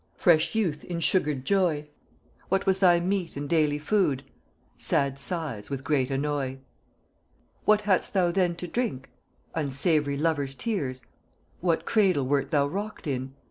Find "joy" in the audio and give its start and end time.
1.43-1.87